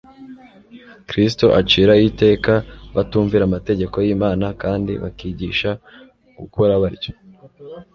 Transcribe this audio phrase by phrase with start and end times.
[1.09, 2.53] Kristo aciraho iteka
[2.91, 5.69] abatumvira amategeko y'Imana kandi bakigisha
[6.39, 7.11] gukora batyo.